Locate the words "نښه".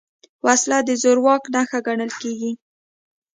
1.53-1.79